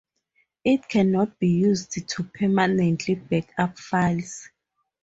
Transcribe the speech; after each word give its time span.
It 0.63 0.89
cannot 0.89 1.37
be 1.37 1.47
used 1.49 1.91
to 2.07 2.23
permanently 2.23 3.13
back 3.13 3.53
up 3.59 3.77
files. 3.77 4.49